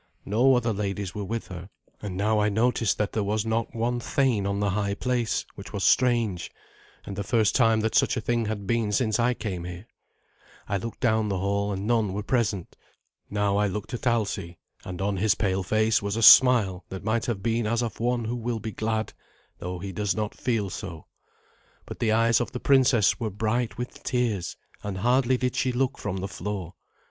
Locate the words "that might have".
16.89-17.43